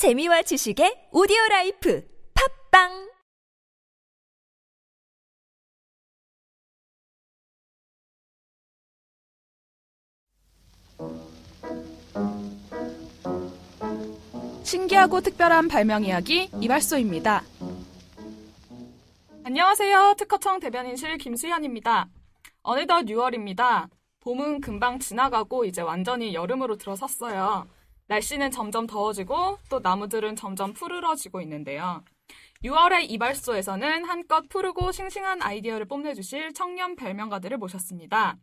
재미와 0.00 0.40
지식의 0.40 1.12
오디오 1.12 1.36
라이프 1.50 2.02
팟빵 2.70 3.10
신기하고 14.64 15.20
특별한 15.20 15.68
발명 15.68 16.06
이야기 16.06 16.48
e발소입니다. 16.62 17.42
안녕하세요. 19.44 20.14
특허청 20.16 20.60
대변인실 20.60 21.18
김수현입니다. 21.18 22.08
어느덧 22.62 23.02
6월입니다. 23.02 23.90
봄은 24.20 24.62
금방 24.62 24.98
지나가고 24.98 25.66
이제 25.66 25.82
완전히 25.82 26.32
여름으로 26.32 26.76
들어섰어요. 26.76 27.68
날씨는 28.10 28.50
점점 28.50 28.88
더워지고 28.88 29.58
또 29.68 29.78
나무들은 29.78 30.34
점점 30.34 30.72
푸르러지고 30.72 31.40
있는데요. 31.42 32.02
6월의 32.64 33.08
이발소에서는 33.08 34.04
한껏 34.04 34.48
푸르고 34.48 34.90
싱싱한 34.90 35.40
아이디어를 35.40 35.86
뽐내주실 35.86 36.52
청년 36.54 36.96
발명가들을 36.96 37.56
모셨습니다. 37.58 38.36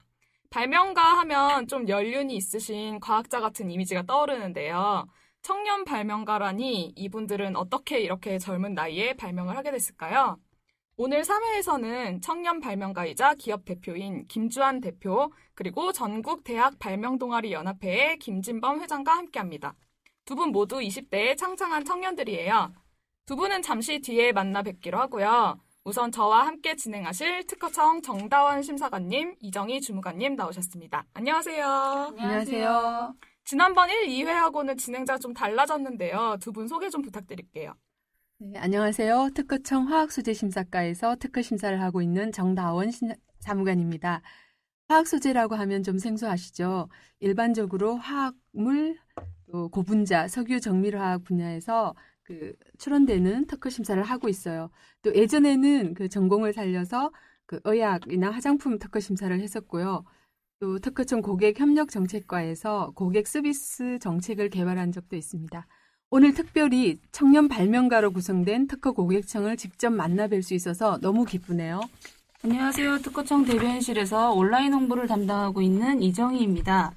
발명가 0.50 1.18
하면 1.20 1.68
좀 1.68 1.90
연륜이 1.90 2.38
있으신 2.38 3.02
과학자 3.02 3.42
같은 3.42 3.70
이미지가 3.70 4.04
떠오르는데요. 4.04 5.06
청년 5.42 5.84
발명가라니 5.84 6.94
이분들은 6.96 7.58
어떻게 7.58 8.00
이렇게 8.00 8.40
젊은 8.40 8.74
나이에 8.74 9.16
발명을 9.16 9.58
하게 9.58 9.72
됐을까요? 9.72 10.40
오늘 11.00 11.22
3회에서는 11.22 12.22
청년 12.24 12.60
발명가이자 12.60 13.36
기업 13.36 13.66
대표인 13.66 14.26
김주한 14.28 14.82
대표, 14.82 15.32
그리고 15.54 15.92
전국 15.92 16.44
대학 16.44 16.80
발명동아리 16.80 17.52
연합회의 17.54 18.18
김진범 18.18 18.82
회장과 18.82 19.16
함께 19.16 19.38
합니다. 19.40 19.76
두 20.26 20.36
분 20.36 20.50
모두 20.52 20.78
20대의 20.80 21.38
창창한 21.38 21.86
청년들이에요. 21.86 22.74
두 23.28 23.36
분은 23.36 23.62
잠시 23.62 24.00
뒤에 24.00 24.32
만나 24.32 24.64
뵙기로 24.64 24.98
하고요. 25.00 25.60
우선 25.86 26.12
저와 26.12 26.46
함께 26.48 26.76
진행하실 26.76 27.46
특허청 27.46 28.02
정다원 28.02 28.62
심사관님, 28.64 29.36
이정희 29.40 29.80
주무관님 29.82 30.36
나오셨습니다. 30.36 31.06
안녕하세요. 31.14 31.66
안녕하세요. 32.20 33.14
지난번 33.46 33.90
1, 33.90 34.08
2회하고는 34.08 34.78
진행자가 34.78 35.20
좀 35.20 35.34
달라졌는데요. 35.34 36.38
두 36.42 36.52
분 36.52 36.68
소개 36.68 36.90
좀 36.90 37.02
부탁드릴게요. 37.04 37.74
네, 38.40 38.58
안녕하세요. 38.60 39.30
특허청 39.34 39.88
화학소재심사과에서 39.90 41.16
특허심사를 41.18 41.82
하고 41.82 42.02
있는 42.02 42.32
정다원 42.32 42.92
신- 42.92 43.16
사무관입니다. 43.40 44.22
화학소재라고 44.90 45.56
하면 45.56 45.84
좀 45.84 45.98
생소하시죠? 45.98 46.90
일반적으로 47.20 47.96
화학물, 47.98 48.98
또 49.52 49.70
고분자, 49.70 50.28
석유 50.28 50.60
정밀화학 50.62 51.24
분야에서 51.24 51.96
그 52.24 52.54
출원되는 52.78 53.48
특허심사를 53.48 54.02
하고 54.04 54.30
있어요. 54.30 54.70
또 55.02 55.14
예전에는 55.16 55.94
그 55.96 56.10
전공을 56.10 56.54
살려서 56.54 57.12
그 57.46 57.60
의학이나 57.64 58.32
화장품 58.32 58.78
특허심사를 58.80 59.40
했었고요. 59.40 60.06
또 60.60 60.80
특허청 60.80 61.22
고객협력정책과에서 61.22 62.92
고객 62.96 63.28
서비스 63.28 64.00
정책을 64.00 64.50
개발한 64.50 64.92
적도 64.92 65.16
있습니다. 65.16 65.68
오늘 66.10 66.34
특별히 66.34 67.00
청년 67.12 67.50
발명가로 67.50 68.12
구성된 68.12 68.68
특허 68.68 68.94
고객청을 68.94 69.58
직접 69.58 69.90
만나 69.90 70.30
뵐 70.30 70.42
수 70.42 70.54
있어서 70.54 70.98
너무 71.02 71.26
기쁘네요. 71.26 71.82
안녕하세요. 72.46 73.00
특허청 73.00 73.44
대변실에서 73.44 74.32
온라인 74.32 74.74
홍보를 74.74 75.08
담당하고 75.08 75.62
있는 75.62 76.02
이정희입니다. 76.02 76.94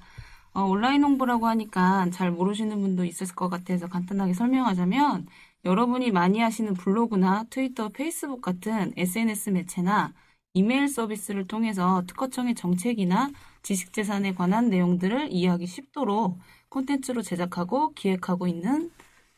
어, 0.53 0.63
온라인 0.63 1.03
홍보라고 1.03 1.45
하니까 1.47 2.09
잘 2.11 2.31
모르시는 2.31 2.79
분도 2.79 3.03
있을 3.03 3.27
것 3.35 3.49
같아서 3.49 3.87
간단하게 3.87 4.33
설명하자면 4.33 5.27
여러분이 5.65 6.11
많이 6.11 6.39
하시는 6.39 6.73
블로그나 6.73 7.43
트위터, 7.49 7.89
페이스북 7.89 8.41
같은 8.41 8.93
SNS 8.95 9.49
매체나 9.49 10.13
이메일 10.53 10.87
서비스를 10.87 11.47
통해서 11.47 12.03
특허청의 12.07 12.55
정책이나 12.55 13.29
지식재산에 13.63 14.35
관한 14.35 14.69
내용들을 14.69 15.33
이해하기 15.33 15.67
쉽도록 15.67 16.39
콘텐츠로 16.69 17.21
제작하고 17.21 17.91
기획하고 17.93 18.47
있는 18.47 18.89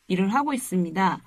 일을 0.08 0.32
하고 0.34 0.52
있습니다. 0.52 1.20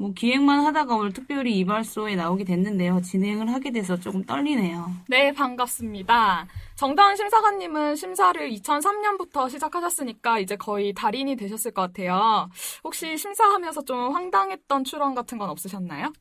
뭐 0.00 0.12
기획만 0.12 0.64
하다가 0.64 0.94
오늘 0.94 1.12
특별히 1.12 1.58
이발소에 1.58 2.14
나오게 2.14 2.44
됐는데요. 2.44 3.00
진행을 3.00 3.52
하게 3.52 3.72
돼서 3.72 3.98
조금 3.98 4.22
떨리네요. 4.24 4.92
네, 5.08 5.32
반갑습니다. 5.32 6.46
정다은 6.76 7.16
심사관님은 7.16 7.96
심사를 7.96 8.48
2003년부터 8.48 9.50
시작하셨으니까 9.50 10.38
이제 10.38 10.54
거의 10.54 10.92
달인이 10.92 11.34
되셨을 11.34 11.72
것 11.72 11.82
같아요. 11.82 12.48
혹시 12.84 13.16
심사하면서 13.18 13.82
좀 13.84 14.12
황당했던 14.12 14.84
출원 14.84 15.16
같은 15.16 15.36
건 15.36 15.50
없으셨나요? 15.50 16.12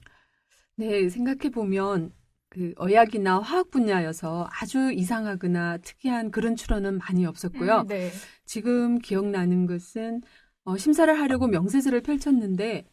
네, 0.75 1.07
생각해보면 1.09 2.13
그 2.49 2.73
의학이나 2.77 3.39
화학 3.39 3.69
분야여서 3.69 4.47
아주 4.51 4.91
이상하거나 4.91 5.77
특이한 5.79 6.31
그런 6.31 6.55
출원은 6.55 6.97
많이 6.97 7.27
없었고요. 7.27 7.81
음, 7.81 7.87
네. 7.87 8.09
지금 8.45 8.97
기억나는 8.97 9.67
것은 9.67 10.21
어, 10.67 10.75
심사를 10.75 11.17
하려고 11.17 11.47
명세서를 11.47 12.01
펼쳤는데 12.01 12.83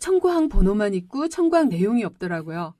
청구항 0.00 0.48
번호만 0.48 0.94
있고 0.94 1.28
청구항 1.28 1.68
내용이 1.68 2.04
없더라고요. 2.04 2.74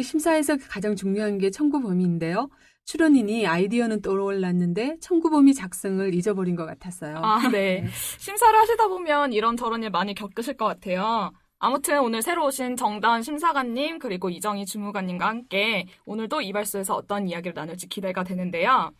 심사에서 0.00 0.56
가장 0.68 0.94
중요한 0.94 1.38
게 1.38 1.50
청구 1.50 1.80
범위인데요. 1.82 2.48
출원인이 2.84 3.44
아이디어는 3.44 4.02
떠올랐는데 4.02 4.98
청구 5.00 5.30
범위 5.30 5.52
작성을 5.52 6.14
잊어버린 6.14 6.54
것 6.54 6.64
같았어요. 6.64 7.16
아, 7.16 7.48
네. 7.48 7.84
심사를 8.20 8.56
하시다 8.56 8.86
보면 8.86 9.32
이런저런 9.32 9.82
일 9.82 9.90
많이 9.90 10.14
겪으실 10.14 10.56
것 10.56 10.66
같아요. 10.66 11.32
아무튼 11.58 12.00
오늘 12.02 12.22
새로 12.22 12.46
오신 12.46 12.76
정다은 12.76 13.22
심사관님 13.22 13.98
그리고 13.98 14.30
이정희 14.30 14.66
주무관님과 14.66 15.26
함께 15.26 15.86
오늘도 16.04 16.40
이발소에서 16.42 16.94
어떤 16.94 17.26
이야기를 17.26 17.54
나눌지 17.54 17.88
기대가 17.88 18.22
되는데요. 18.22 18.92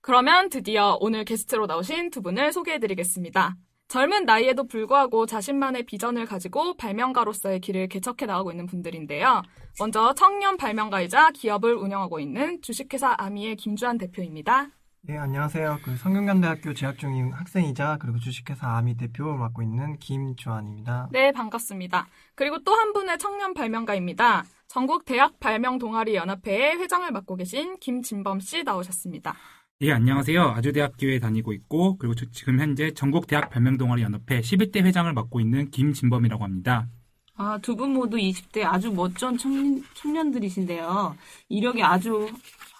그러면 0.00 0.48
드디어 0.48 0.96
오늘 1.00 1.26
게스트로 1.26 1.66
나오신 1.66 2.08
두 2.08 2.22
분을 2.22 2.54
소개해드리겠습니다. 2.54 3.56
젊은 3.88 4.24
나이에도 4.24 4.64
불구하고 4.66 5.26
자신만의 5.26 5.84
비전을 5.86 6.26
가지고 6.26 6.76
발명가로서의 6.76 7.60
길을 7.60 7.88
개척해 7.88 8.26
나가고 8.26 8.50
있는 8.50 8.66
분들인데요. 8.66 9.42
먼저 9.78 10.12
청년 10.14 10.56
발명가이자 10.56 11.30
기업을 11.30 11.74
운영하고 11.74 12.18
있는 12.18 12.60
주식회사 12.62 13.14
아미의 13.16 13.56
김주한 13.56 13.96
대표입니다. 13.98 14.68
네, 15.02 15.16
안녕하세요. 15.16 15.78
그 15.84 15.96
성균관대학교 15.96 16.74
재학 16.74 16.98
중인 16.98 17.32
학생이자 17.32 17.98
그리고 18.00 18.18
주식회사 18.18 18.66
아미 18.76 18.96
대표를 18.96 19.38
맡고 19.38 19.62
있는 19.62 19.96
김주환입니다. 20.00 21.10
네, 21.12 21.30
반갑습니다. 21.30 22.08
그리고 22.34 22.58
또 22.64 22.74
한 22.74 22.92
분의 22.92 23.18
청년 23.18 23.54
발명가입니다. 23.54 24.44
전국 24.66 25.04
대학 25.04 25.38
발명 25.38 25.78
동아리 25.78 26.16
연합회의 26.16 26.76
회장을 26.78 27.08
맡고 27.12 27.36
계신 27.36 27.78
김진범 27.78 28.40
씨 28.40 28.64
나오셨습니다. 28.64 29.36
예, 29.82 29.92
안녕하세요. 29.92 30.40
아주대학교에 30.56 31.18
다니고 31.18 31.52
있고, 31.52 31.98
그리고 31.98 32.14
저- 32.14 32.24
지금 32.30 32.58
현재 32.58 32.92
전국대학 32.94 33.50
발명동아리 33.50 34.00
연합회 34.02 34.40
11대 34.40 34.82
회장을 34.82 35.12
맡고 35.12 35.38
있는 35.40 35.70
김진범이라고 35.70 36.42
합니다. 36.42 36.88
아, 37.36 37.58
두 37.60 37.76
분 37.76 37.92
모두 37.92 38.16
20대 38.16 38.64
아주 38.64 38.90
멋진 38.90 39.36
청년, 39.36 39.84
청년들이신데요. 39.92 41.14
이력이 41.50 41.82
아주 41.82 42.26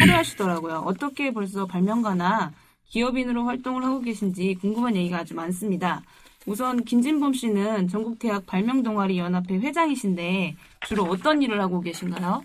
화려하시더라고요. 0.01 0.85
어떻게 0.87 1.31
벌써 1.35 1.67
발명가나 1.67 2.53
기업인으로 2.87 3.45
활동을 3.45 3.85
하고 3.85 4.01
계신지 4.01 4.55
궁금한 4.55 4.97
얘기가 4.97 5.19
아주 5.19 5.35
많습니다. 5.35 6.03
우선 6.47 6.83
김진범 6.85 7.35
씨는 7.35 7.89
전국대학 7.89 8.47
발명동아리 8.47 9.19
연합회 9.19 9.57
회장이신데 9.59 10.57
주로 10.87 11.03
어떤 11.05 11.43
일을 11.43 11.61
하고 11.61 11.83
계신가요? 11.83 12.43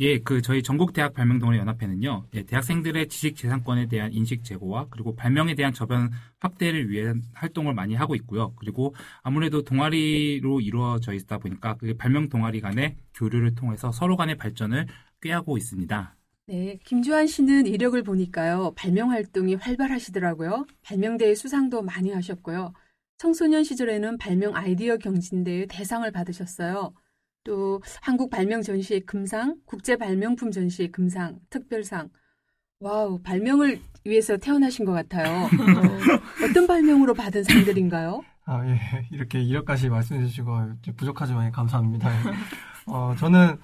예, 0.00 0.20
그 0.20 0.40
저희 0.42 0.62
전국 0.62 0.92
대학 0.92 1.12
발명동아리 1.12 1.58
연합회는요, 1.58 2.26
예, 2.34 2.44
대학생들의 2.44 3.08
지식 3.08 3.36
재산권에 3.36 3.88
대한 3.88 4.12
인식 4.12 4.44
제고와 4.44 4.86
그리고 4.90 5.16
발명에 5.16 5.56
대한 5.56 5.72
저변 5.72 6.10
확대를 6.38 6.88
위한 6.88 7.22
활동을 7.34 7.74
많이 7.74 7.96
하고 7.96 8.14
있고요. 8.14 8.54
그리고 8.54 8.94
아무래도 9.22 9.62
동아리로 9.62 10.60
이루어져 10.60 11.12
있다 11.14 11.38
보니까 11.38 11.74
그 11.74 11.94
발명 11.94 12.28
동아리 12.28 12.60
간의 12.60 12.94
교류를 13.14 13.56
통해서 13.56 13.90
서로 13.90 14.16
간의 14.16 14.36
발전을 14.36 14.86
꾀하고 15.20 15.58
있습니다. 15.58 16.14
네, 16.46 16.78
김주환 16.84 17.26
씨는 17.26 17.66
이력을 17.66 18.00
보니까요, 18.04 18.74
발명 18.76 19.10
활동이 19.10 19.56
활발하시더라고요. 19.56 20.64
발명대회 20.84 21.34
수상도 21.34 21.82
많이 21.82 22.12
하셨고요. 22.12 22.72
청소년 23.16 23.64
시절에는 23.64 24.16
발명 24.18 24.54
아이디어 24.54 24.96
경진대회 24.96 25.66
대상을 25.66 26.08
받으셨어요. 26.12 26.94
또 27.48 27.80
한국 28.02 28.28
발명 28.28 28.60
전시회 28.60 29.00
금상, 29.00 29.56
국제 29.64 29.96
발명품 29.96 30.50
전시회 30.50 30.88
금상, 30.88 31.38
특별상. 31.48 32.10
와우, 32.80 33.18
발명을 33.22 33.80
위해서 34.04 34.36
태어나신 34.36 34.84
것 34.84 34.92
같아요. 34.92 35.46
어, 35.46 35.48
어떤 36.44 36.66
발명으로 36.66 37.14
받은 37.14 37.42
상들인가요? 37.44 38.20
아, 38.44 38.66
예. 38.66 38.78
이렇게 39.10 39.40
이력까지 39.40 39.88
말씀해 39.88 40.26
주시고 40.26 40.74
부족하지만 40.98 41.50
감사합니다. 41.50 42.10
어, 42.86 43.14
저는 43.18 43.58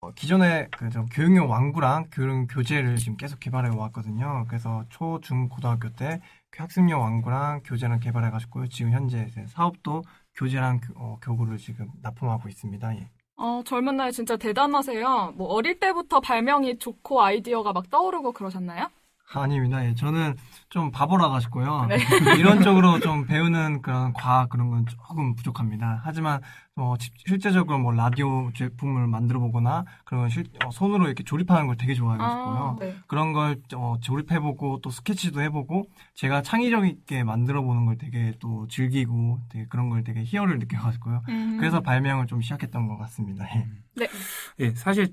어, 0.00 0.12
기존에 0.14 0.66
그 0.76 0.90
좀 0.90 1.06
교육용 1.06 1.48
완구랑 1.48 2.08
교육 2.10 2.48
교재를 2.48 2.96
지금 2.96 3.16
계속 3.16 3.38
개발해 3.38 3.70
왔거든요. 3.76 4.46
그래서 4.48 4.84
초, 4.88 5.20
중, 5.20 5.48
고등학교 5.48 5.90
때그 5.90 6.58
학습용 6.58 7.00
완구랑 7.00 7.62
교재를 7.64 8.00
개발해 8.00 8.30
가지고 8.30 8.66
지금 8.66 8.90
현재 8.92 9.28
사업도 9.46 10.02
교재랑 10.36 10.80
교- 10.80 10.94
어, 10.96 11.18
교구를 11.22 11.58
지금 11.58 11.88
납품하고 12.02 12.48
있습니다. 12.48 12.96
예. 12.96 13.08
어, 13.36 13.62
젊은 13.64 13.96
나이 13.96 14.12
진짜 14.12 14.36
대단하세요. 14.36 15.32
뭐 15.36 15.48
어릴 15.48 15.78
때부터 15.80 16.20
발명이 16.20 16.78
좋고 16.78 17.22
아이디어가 17.22 17.72
막 17.72 17.90
떠오르고 17.90 18.32
그러셨나요? 18.32 18.88
아닙니다. 19.34 19.84
예. 19.86 19.94
저는 19.94 20.36
좀 20.68 20.90
바보라 20.90 21.28
가지고요. 21.28 21.86
네. 21.86 21.96
이런 22.38 22.62
쪽으로 22.62 23.00
좀 23.00 23.26
배우는 23.26 23.82
그런 23.82 24.12
과학 24.12 24.48
그런 24.48 24.70
건 24.70 24.86
조금 24.86 25.34
부족합니다. 25.34 26.00
하지만 26.04 26.40
어, 26.76 26.94
지- 26.98 27.10
실제적으로 27.26 27.78
뭐 27.78 27.92
라디오 27.92 28.50
제품을 28.54 29.06
만들어 29.06 29.40
보거나 29.40 29.84
그런 30.04 30.22
걸 30.22 30.30
실- 30.30 30.46
어, 30.64 30.70
손으로 30.70 31.06
이렇게 31.06 31.22
조립하는 31.22 31.66
걸 31.66 31.76
되게 31.76 31.94
좋아해가지고요. 31.94 32.76
네. 32.80 32.96
그런 33.06 33.32
걸 33.32 33.60
어, 33.74 33.96
조립해보고 34.00 34.80
또 34.82 34.90
스케치도 34.90 35.40
해보고 35.42 35.84
제가 36.14 36.42
창의력 36.42 36.86
있게 36.86 37.24
만들어 37.24 37.62
보는 37.62 37.84
걸 37.86 37.98
되게 37.98 38.32
또 38.40 38.66
즐기고 38.68 39.40
되게 39.50 39.66
그런 39.68 39.90
걸 39.90 40.02
되게 40.04 40.22
희열을 40.24 40.58
느껴가지고요. 40.58 41.22
음. 41.28 41.56
그래서 41.58 41.80
발명을 41.80 42.26
좀 42.26 42.40
시작했던 42.40 42.88
것 42.88 42.96
같습니다. 42.98 43.44
예. 43.54 43.66
네. 43.96 44.08
예, 44.60 44.74
사실 44.74 45.08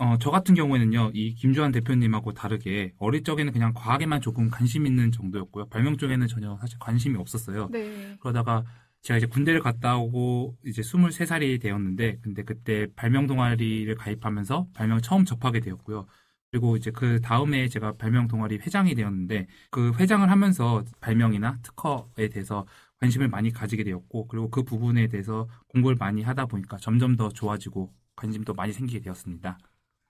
어, 0.00 0.16
저 0.18 0.30
같은 0.30 0.54
경우에는요, 0.54 1.10
이 1.12 1.34
김주환 1.34 1.72
대표님하고 1.72 2.32
다르게 2.32 2.94
어릴 2.96 3.22
적에는 3.22 3.52
그냥 3.52 3.74
과학에만 3.74 4.22
조금 4.22 4.48
관심 4.48 4.86
있는 4.86 5.12
정도였고요. 5.12 5.66
발명 5.66 5.98
쪽에는 5.98 6.26
전혀 6.26 6.56
사실 6.58 6.78
관심이 6.78 7.18
없었어요. 7.18 7.68
네. 7.70 8.16
그러다가 8.18 8.64
제가 9.02 9.18
이제 9.18 9.26
군대를 9.26 9.60
갔다 9.60 9.98
오고 9.98 10.56
이제 10.64 10.80
23살이 10.80 11.60
되었는데, 11.60 12.16
근데 12.22 12.42
그때 12.44 12.86
발명 12.96 13.26
동아리를 13.26 13.94
가입하면서 13.94 14.68
발명을 14.72 15.02
처음 15.02 15.26
접하게 15.26 15.60
되었고요. 15.60 16.06
그리고 16.50 16.78
이제 16.78 16.90
그 16.90 17.20
다음에 17.20 17.68
제가 17.68 17.92
발명 17.98 18.26
동아리 18.26 18.56
회장이 18.56 18.94
되었는데, 18.94 19.48
그 19.70 19.92
회장을 19.98 20.30
하면서 20.30 20.82
발명이나 21.00 21.58
특허에 21.60 22.30
대해서 22.30 22.66
관심을 23.00 23.28
많이 23.28 23.52
가지게 23.52 23.84
되었고, 23.84 24.28
그리고 24.28 24.48
그 24.48 24.62
부분에 24.62 25.08
대해서 25.08 25.46
공부를 25.68 25.98
많이 26.00 26.22
하다 26.22 26.46
보니까 26.46 26.78
점점 26.78 27.16
더 27.16 27.28
좋아지고 27.28 27.92
관심도 28.16 28.54
많이 28.54 28.72
생기게 28.72 29.00
되었습니다. 29.00 29.58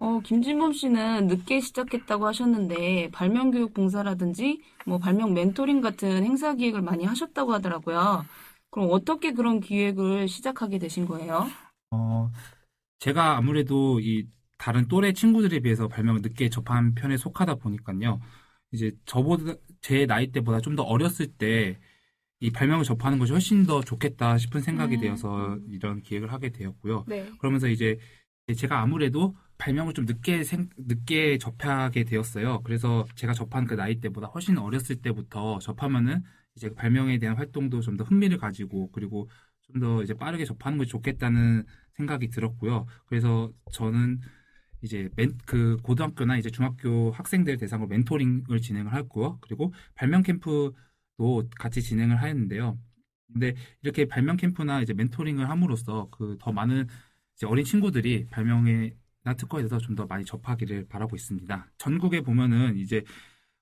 어, 0.00 0.20
김진범 0.20 0.72
씨는 0.72 1.26
늦게 1.28 1.60
시작했다고 1.60 2.26
하셨는데 2.26 3.10
발명 3.12 3.50
교육 3.50 3.74
봉사라든지 3.74 4.62
뭐 4.86 4.98
발명 4.98 5.34
멘토링 5.34 5.82
같은 5.82 6.24
행사 6.24 6.54
기획을 6.54 6.82
많이 6.82 7.04
하셨다고 7.04 7.52
하더라고요. 7.54 8.24
그럼 8.70 8.88
어떻게 8.92 9.32
그런 9.32 9.60
기획을 9.60 10.28
시작하게 10.28 10.78
되신 10.78 11.06
거예요? 11.06 11.46
어, 11.90 12.30
제가 13.00 13.36
아무래도 13.36 14.00
이 14.00 14.26
다른 14.58 14.88
또래 14.88 15.12
친구들에 15.12 15.60
비해서 15.60 15.88
발명을 15.88 16.22
늦게 16.22 16.50
접한 16.50 16.94
편에 16.94 17.16
속하다 17.18 17.56
보니까요. 17.56 18.20
이제 18.72 18.92
저보다, 19.06 19.54
제 19.82 20.06
나이 20.06 20.32
때보다 20.32 20.60
좀 20.60 20.76
더 20.76 20.82
어렸을 20.84 21.28
때 21.28 21.78
이 22.42 22.50
발명을 22.50 22.84
접하는 22.84 23.18
것이 23.18 23.32
훨씬 23.32 23.66
더 23.66 23.82
좋겠다 23.82 24.38
싶은 24.38 24.62
생각이 24.62 24.96
음. 24.96 25.00
되어서 25.00 25.58
이런 25.68 26.00
기획을 26.02 26.32
하게 26.32 26.50
되었고요. 26.50 27.04
네. 27.08 27.30
그러면서 27.38 27.68
이제 27.68 27.98
제가 28.56 28.80
아무래도 28.80 29.36
발명을 29.60 29.94
좀 29.94 30.06
늦게 30.06 30.44
생, 30.44 30.68
늦게 30.78 31.38
접하게 31.38 32.04
되었어요. 32.04 32.62
그래서 32.64 33.06
제가 33.16 33.34
접한 33.34 33.66
그 33.66 33.74
나이 33.74 34.00
때보다 34.00 34.28
훨씬 34.28 34.58
어렸을 34.58 34.96
때부터 34.96 35.58
접하면은 35.60 36.22
이제 36.56 36.74
발명에 36.74 37.18
대한 37.18 37.36
활동도 37.36 37.80
좀 37.82 37.96
더 37.96 38.04
흥미를 38.04 38.38
가지고 38.38 38.90
그리고 38.92 39.28
좀 39.62 39.80
더 39.80 40.02
이제 40.02 40.14
빠르게 40.14 40.44
접하는 40.44 40.78
것이 40.78 40.90
좋겠다는 40.90 41.64
생각이 41.96 42.28
들었고요. 42.30 42.86
그래서 43.06 43.52
저는 43.72 44.20
이제 44.82 45.08
멘, 45.16 45.36
그 45.46 45.76
고등학교나 45.82 46.38
이제 46.38 46.50
중학교 46.50 47.10
학생들 47.12 47.58
대상으로 47.58 47.88
멘토링을 47.88 48.60
진행을 48.60 48.94
했고요. 48.96 49.38
그리고 49.42 49.72
발명 49.94 50.22
캠프도 50.22 50.74
같이 51.58 51.82
진행을 51.82 52.20
하였는데요. 52.22 52.78
근데 53.32 53.54
이렇게 53.82 54.06
발명 54.06 54.36
캠프나 54.36 54.80
이제 54.82 54.92
멘토링을 54.94 55.48
함으로써 55.50 56.08
그 56.10 56.36
더 56.40 56.52
많은 56.52 56.86
이제 57.36 57.46
어린 57.46 57.64
친구들이 57.64 58.26
발명에 58.30 58.92
나 59.24 59.34
특허에 59.34 59.62
대해서 59.62 59.78
좀 59.78 59.96
더 59.96 60.06
많이 60.06 60.24
접하기를 60.24 60.86
바라고 60.88 61.16
있습니다. 61.16 61.72
전국에 61.78 62.20
보면은 62.22 62.76
이제 62.76 63.02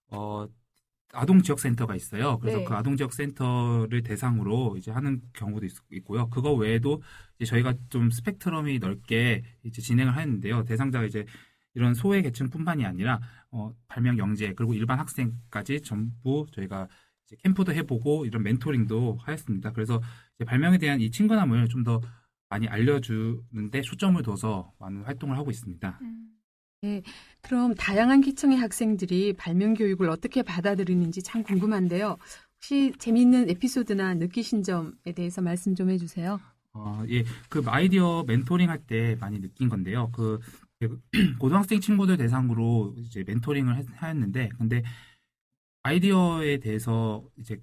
어 0.08 0.46
아동 1.12 1.43
지역 1.43 1.58
센터가 1.60 1.96
있어요. 1.96 2.38
그래서 2.38 2.58
네. 2.58 2.64
그 2.64 2.75
아동 2.75 2.96
지역 2.96 3.12
센터를 3.14 4.02
대상으로 4.02 4.76
이제 4.76 4.90
하는 4.90 5.22
경우도 5.32 5.66
있, 5.66 5.72
있고요. 5.93 6.28
그거 6.31 6.52
외에도 6.52 7.02
이제 7.38 7.46
저희가 7.46 7.75
좀 7.88 8.10
스펙트럼이 8.10 8.78
넓게 8.78 9.43
이제 9.64 9.81
진행을 9.82 10.16
하는데요. 10.16 10.64
대상자가 10.64 11.06
이제 11.06 11.25
이런 11.75 11.94
소외 11.94 12.22
계층뿐만이 12.22 12.84
아니라 12.84 13.20
어, 13.50 13.72
발명 13.88 14.19
영재 14.19 14.52
그리고 14.55 14.75
일반 14.75 14.99
학생까지 14.99 15.81
전부 15.82 16.46
저희가 16.52 16.88
이제 17.26 17.37
캠프도 17.43 17.72
해보고 17.72 18.26
이런 18.26 18.43
멘토링도 18.43 19.19
하였습니다. 19.22 19.72
그래서 19.72 20.00
이제 20.37 20.44
발명에 20.44 20.78
대한 20.78 21.00
이 21.00 21.10
친근함을 21.10 21.69
좀 21.69 21.84
더 21.84 22.00
많이 22.48 22.66
알려주는데 22.68 23.82
초점을 23.82 24.22
둬서 24.22 24.72
많은 24.78 25.02
활동을 25.02 25.36
하고 25.36 25.50
있습니다. 25.50 25.98
음. 26.02 27.02
그럼 27.40 27.74
다양한 27.74 28.20
계층의 28.20 28.58
학생들이 28.58 29.32
발명 29.34 29.74
교육을 29.74 30.08
어떻게 30.08 30.42
받아들이는지 30.42 31.22
참 31.22 31.42
궁금한데요. 31.42 32.16
혹시 32.56 32.92
재미있는 32.98 33.50
에피소드나 33.50 34.14
느끼신 34.14 34.62
점에 34.62 35.12
대해서 35.14 35.42
말씀 35.42 35.74
좀 35.74 35.90
해주세요. 35.90 36.40
어, 36.74 37.02
예, 37.08 37.24
그 37.48 37.62
아이디어 37.66 38.22
멘토링 38.26 38.70
할 38.70 38.78
때 38.86 39.16
많이 39.20 39.40
느낀 39.40 39.68
건데요. 39.68 40.10
그그 40.12 41.00
고등학생 41.40 41.80
친구들 41.80 42.16
대상으로 42.16 42.94
이제 42.98 43.24
멘토링을 43.26 43.76
했- 43.76 43.86
하였는데, 43.96 44.50
근데 44.56 44.82
아이디어에 45.82 46.58
대해서 46.58 47.24
이제 47.38 47.60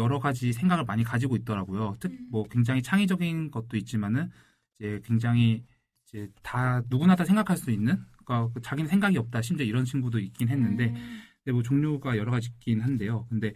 여러 0.00 0.18
가지 0.18 0.52
생각을 0.52 0.84
많이 0.84 1.04
가지고 1.04 1.36
있더라고요. 1.36 1.94
특, 2.00 2.12
뭐 2.30 2.44
굉장히 2.44 2.82
창의적인 2.82 3.50
것도 3.50 3.76
있지만은 3.76 4.30
이제 4.78 5.00
굉장히 5.04 5.62
이제 6.06 6.28
다 6.42 6.82
누구나 6.88 7.14
다 7.14 7.24
생각할 7.24 7.56
수 7.56 7.70
있는, 7.70 7.98
그러니까 8.24 8.52
그 8.52 8.60
자기는 8.60 8.88
생각이 8.88 9.16
없다. 9.18 9.42
심지어 9.42 9.64
이런 9.66 9.84
친구도 9.84 10.18
있긴 10.18 10.48
했는데, 10.48 10.88
음. 10.88 11.20
근데 11.44 11.52
뭐 11.52 11.62
종류가 11.62 12.16
여러 12.16 12.30
가지 12.30 12.48
있긴 12.48 12.80
한데요. 12.80 13.26
근데 13.28 13.52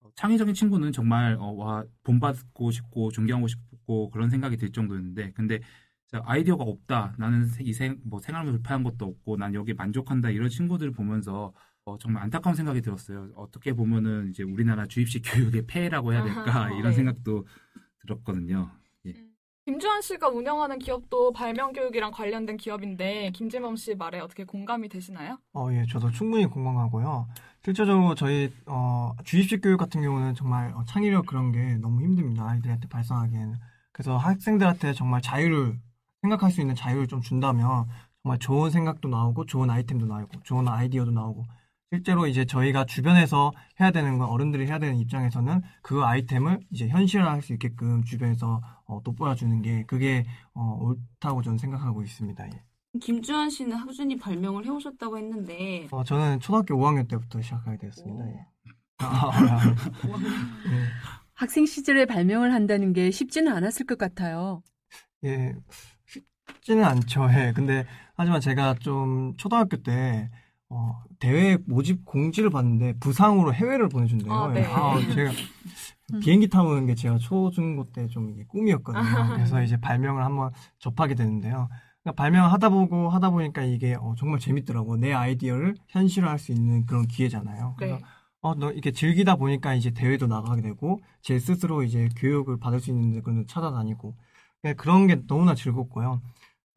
어, 0.00 0.10
창의적인 0.14 0.54
친구는 0.54 0.92
정말 0.92 1.36
어, 1.40 1.52
와 1.52 1.84
본받고 2.04 2.70
싶고 2.70 3.10
존경하고 3.10 3.48
싶고 3.48 4.10
그런 4.10 4.30
생각이 4.30 4.56
들 4.56 4.70
정도였는데, 4.70 5.32
근데 5.32 5.60
아이디어가 6.12 6.64
없다. 6.64 7.14
나는 7.18 7.48
이생뭐 7.60 8.20
생활을 8.22 8.52
불편한 8.52 8.82
것도 8.82 9.06
없고, 9.06 9.36
난 9.36 9.54
여기 9.54 9.74
만족한다. 9.74 10.30
이런 10.30 10.48
친구들을 10.48 10.92
보면서 10.92 11.52
어, 11.88 11.98
정말 11.98 12.22
안타까운 12.22 12.54
생각이 12.54 12.82
들었어요. 12.82 13.30
어떻게 13.34 13.72
보면은 13.72 14.28
이제 14.30 14.42
우리나라 14.42 14.86
주입식 14.86 15.22
교육의 15.24 15.66
폐해라고 15.66 16.12
해야 16.12 16.22
될까 16.22 16.42
아하, 16.42 16.70
이런 16.70 16.90
네. 16.90 16.92
생각도 16.92 17.46
들었거든요. 18.02 18.70
김주환 19.64 20.00
씨가 20.00 20.30
운영하는 20.30 20.78
기업도 20.78 21.32
발명 21.32 21.74
교육이랑 21.74 22.10
관련된 22.10 22.56
기업인데 22.56 23.30
김진범 23.32 23.76
씨 23.76 23.94
말에 23.94 24.18
어떻게 24.18 24.44
공감이 24.44 24.88
되시나요? 24.88 25.38
어, 25.52 25.68
예, 25.72 25.84
저도 25.90 26.10
충분히 26.10 26.46
공감하고요. 26.46 27.28
실제적으로 27.62 28.14
저희 28.14 28.50
어, 28.64 29.12
주입식 29.24 29.60
교육 29.60 29.76
같은 29.76 30.00
경우는 30.00 30.34
정말 30.34 30.72
어, 30.72 30.84
창의력 30.86 31.26
그런 31.26 31.52
게 31.52 31.76
너무 31.76 32.00
힘듭니다. 32.00 32.48
아이들한테 32.48 32.88
발산하기에는. 32.88 33.56
그래서 33.92 34.16
학생들한테 34.16 34.94
정말 34.94 35.20
자유를 35.20 35.78
생각할 36.22 36.50
수 36.50 36.62
있는 36.62 36.74
자유를 36.74 37.06
좀 37.06 37.20
준다면 37.20 37.88
정말 38.22 38.38
좋은 38.38 38.70
생각도 38.70 39.10
나오고 39.10 39.44
좋은 39.44 39.68
아이템도 39.68 40.06
나오고 40.06 40.44
좋은 40.44 40.66
아이디어도 40.66 41.10
나오고 41.10 41.44
실제로 41.90 42.26
이제 42.26 42.44
저희가 42.44 42.84
주변에서 42.84 43.52
해야 43.80 43.90
되는 43.90 44.18
건 44.18 44.28
어른들이 44.28 44.66
해야 44.66 44.78
되는 44.78 44.98
입장에서는 44.98 45.62
그 45.82 46.02
아이템을 46.04 46.60
이제 46.70 46.86
현실화할 46.88 47.40
수 47.40 47.54
있게끔 47.54 48.04
주변에서 48.04 48.60
어, 48.84 49.02
돋보여주는 49.02 49.62
게 49.62 49.84
그게 49.86 50.26
어, 50.52 50.78
옳다고 50.80 51.42
저는 51.42 51.56
생각하고 51.56 52.02
있습니다. 52.02 52.46
예. 52.46 52.62
김주환 53.00 53.48
씨는 53.48 53.86
꾸준히 53.86 54.16
발명을 54.16 54.64
해오셨다고 54.66 55.16
했는데 55.18 55.88
어, 55.90 56.04
저는 56.04 56.40
초등학교 56.40 56.74
5학년 56.74 57.08
때부터 57.08 57.40
시작하게 57.40 57.78
되었습니다. 57.78 58.24
오. 58.24 58.28
예. 58.28 58.46
아, 58.98 59.30
아, 59.30 59.60
예. 60.68 60.88
학생 61.34 61.64
시절에 61.64 62.04
발명을 62.04 62.52
한다는 62.52 62.92
게 62.92 63.10
쉽지는 63.10 63.52
않았을 63.52 63.86
것 63.86 63.96
같아요. 63.96 64.62
예, 65.24 65.54
쉽지는 66.04 66.84
않죠. 66.84 67.28
예. 67.32 67.52
근데 67.54 67.86
하지만 68.14 68.40
제가 68.40 68.74
좀 68.74 69.36
초등학교 69.36 69.76
때 69.76 70.30
어, 70.70 71.02
대회 71.18 71.56
모집 71.66 72.04
공지를 72.04 72.50
봤는데 72.50 72.94
부상으로 73.00 73.54
해외를 73.54 73.88
보내준대요. 73.88 74.34
아, 74.34 74.48
네. 74.52 74.64
아, 74.66 75.00
제가 75.14 75.30
비행기 76.20 76.48
타보는 76.48 76.86
게 76.86 76.94
제가 76.94 77.18
초중고 77.18 77.92
때 77.92 78.06
좀 78.08 78.34
꿈이었거든요. 78.48 79.02
그래서 79.34 79.62
이제 79.62 79.76
발명을 79.78 80.24
한번 80.24 80.50
접하게 80.78 81.14
되는데요. 81.14 81.68
그러니까 82.02 82.22
발명을 82.22 82.52
하다 82.52 82.68
보고 82.70 83.08
하다 83.10 83.30
보니까 83.30 83.62
이게 83.64 83.94
어, 83.94 84.14
정말 84.16 84.38
재밌더라고. 84.40 84.96
내 84.96 85.12
아이디어를 85.12 85.74
현실화할 85.88 86.38
수 86.38 86.52
있는 86.52 86.86
그런 86.86 87.06
기회잖아요. 87.06 87.74
그래서 87.76 87.96
네. 87.96 88.02
어, 88.40 88.54
너 88.54 88.70
이렇게 88.70 88.92
즐기다 88.92 89.36
보니까 89.36 89.74
이제 89.74 89.90
대회도 89.90 90.28
나가게 90.28 90.62
되고, 90.62 91.00
제 91.22 91.38
스스로 91.40 91.82
이제 91.82 92.08
교육을 92.16 92.58
받을 92.60 92.78
수 92.78 92.90
있는 92.90 93.20
그런 93.22 93.40
데 93.40 93.46
찾아다니고, 93.46 94.14
예, 94.64 94.74
그런 94.74 95.08
게 95.08 95.26
너무나 95.26 95.54
즐겁고요. 95.56 96.22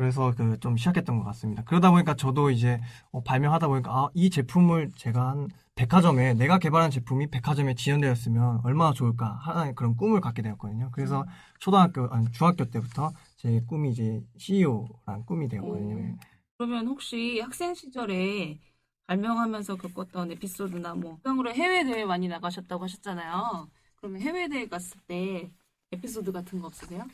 그래서 0.01 0.31
그 0.36 0.58
좀 0.60 0.77
시작했던 0.77 1.20
것 1.20 1.24
같습니다. 1.25 1.63
그러다 1.63 1.91
보니까 1.91 2.15
저도 2.15 2.50
이제 2.50 2.79
어, 3.12 3.22
발명하다 3.22 3.67
보니까 3.67 3.91
아, 3.91 4.10
이 4.15 4.31
제품을 4.31 4.91
제가 4.96 5.27
한 5.29 5.48
백화점에 5.75 6.34
내가 6.34 6.58
개발한 6.58 6.89
제품이 6.89 7.27
백화점에 7.27 7.75
지원되었으면 7.75 8.62
얼마나 8.63 8.93
좋을까 8.93 9.38
하나의 9.41 9.75
그런 9.75 9.96
꿈을 9.96 10.20
갖게 10.20 10.41
되었거든요. 10.41 10.89
그래서 10.91 11.24
초등학교 11.60 12.08
아니 12.10 12.31
중학교 12.31 12.65
때부터 12.65 13.12
제 13.38 13.62
꿈이 13.67 13.91
이제 13.91 14.24
CEO란 14.39 15.24
꿈이 15.27 15.48
되었거든요. 15.48 16.00
예. 16.00 16.12
오. 16.13 16.17
그러면 16.58 16.88
혹시 16.88 17.39
학생 17.39 17.75
시절에 17.75 18.58
발명하면서 19.05 19.75
겪었던 19.75 20.31
에피소드나 20.31 20.96
뭐 20.96 21.17
수강으로 21.17 21.53
해외 21.53 21.84
대회 21.84 22.05
많이 22.05 22.27
나가셨다고 22.27 22.86
하셨잖아요. 22.86 23.70
그러면 23.98 24.22
해외 24.22 24.48
대회 24.48 24.67
갔을 24.67 25.00
때 25.08 25.51
에피소드 25.91 26.31
같은 26.31 26.60
거 26.60 26.67
없으세요? 26.67 27.05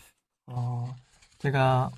어, 0.47 0.95
제가 1.39 1.89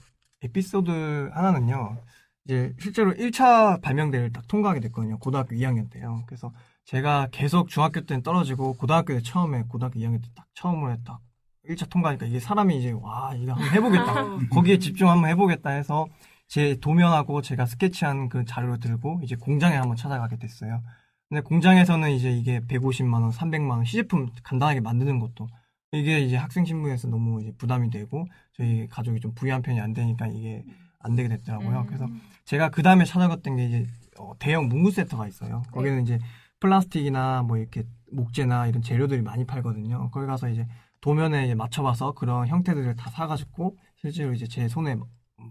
에피소드 0.43 1.29
하나는요, 1.34 1.98
이제 2.46 2.74
실제로 2.79 3.13
1차 3.13 3.81
발명대회를 3.81 4.31
딱 4.31 4.48
통과하게 4.48 4.79
됐거든요. 4.81 5.17
고등학교 5.19 5.55
2학년 5.55 5.89
때요. 5.91 6.24
그래서 6.27 6.51
제가 6.86 7.27
계속 7.31 7.69
중학교 7.69 8.01
때는 8.01 8.24
떨어지고, 8.24 8.74
고등학교 8.74 9.13
때 9.13 9.22
처음에, 9.22 9.63
고등학교 9.67 10.00
2학년 10.00 10.22
때 10.24 10.29
딱 10.36 10.46
처음으로 10.55 10.96
딱 11.05 11.19
1차 11.67 11.89
통과하니까 11.89 12.25
이게 12.25 12.39
사람이 12.39 12.77
이제, 12.79 12.91
와, 12.91 13.34
이거 13.36 13.53
한번 13.53 13.69
해보겠다. 13.74 14.25
거기에 14.51 14.79
집중 14.79 15.10
한번 15.10 15.29
해보겠다 15.31 15.69
해서 15.72 16.08
제 16.48 16.75
도면하고 16.81 17.41
제가 17.43 17.65
스케치한 17.67 18.29
그 18.29 18.43
자료를 18.46 18.79
들고 18.79 19.22
이제 19.24 19.36
공장에 19.36 19.75
한번 19.75 19.96
찾아가게 19.96 20.38
됐어요. 20.38 20.81
근데 21.29 21.41
공장에서는 21.41 22.10
이제 22.12 22.31
이게 22.31 22.60
150만 22.62 23.22
원, 23.22 23.29
300만 23.29 23.69
원 23.69 23.86
시제품 23.86 24.29
간단하게 24.43 24.79
만드는 24.79 25.19
것도 25.19 25.48
이게 25.91 26.19
이제 26.19 26.36
학생 26.38 26.65
신분에서 26.65 27.08
너무 27.08 27.41
이제 27.41 27.51
부담이 27.58 27.89
되고 27.89 28.27
저희 28.53 28.88
가족이 28.88 29.19
좀 29.19 29.34
부유한 29.34 29.62
편이 29.62 29.79
안 29.79 29.93
되니까 29.93 30.27
이게 30.27 30.63
안 31.00 31.15
되게 31.15 31.29
됐더라고요. 31.29 31.79
음. 31.79 31.86
그래서 31.88 32.08
제가 32.46 32.69
그 32.69 32.84
다음에 32.84 33.05
찾아갔던 33.05 33.55
게 33.55 33.65
이제 33.65 33.88
어, 34.19 34.34
대형 34.38 34.67
문구 34.67 34.91
센터가 34.91 35.27
있어요. 35.27 35.63
거기는 35.72 36.03
이제 36.03 36.19
플라스틱이나 36.60 37.43
뭐 37.43 37.58
이렇게 37.58 37.84
목재나 38.12 38.67
이런 38.67 38.81
재료들이 38.81 39.22
많이 39.22 39.46
팔거든요. 39.46 40.10
거기 40.12 40.27
가서 40.27 40.50
이제 40.50 40.67
도면에 41.01 41.46
이제 41.46 41.55
맞춰봐서 41.55 42.12
그런 42.13 42.48
형태들을 42.48 42.96
다 42.96 43.10
사가지고 43.10 43.77
실제로 43.96 44.34
이제 44.34 44.46
제 44.46 44.67
손에 44.67 44.98